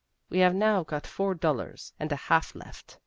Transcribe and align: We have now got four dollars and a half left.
We 0.31 0.39
have 0.39 0.55
now 0.55 0.83
got 0.83 1.05
four 1.05 1.35
dollars 1.35 1.93
and 1.99 2.11
a 2.11 2.15
half 2.15 2.55
left. 2.55 2.97